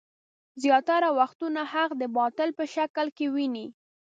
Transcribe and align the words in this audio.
زياتره 0.61 1.09
وختونه 1.19 1.61
حق 1.73 1.91
د 2.01 2.03
باطل 2.17 2.49
په 2.57 2.63
شکل 2.75 3.07
کې 3.17 3.25
ويني. 3.35 3.65